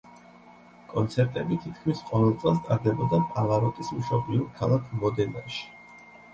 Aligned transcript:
კონცერტები 0.93 1.57
თითქმის 1.65 2.01
ყოველ 2.09 2.33
წელს 2.45 2.65
ტარდებოდა 2.71 3.21
პავაროტის 3.37 3.95
მშობლიურ 4.01 4.51
ქალაქ 4.59 4.93
მოდენაში. 5.07 5.65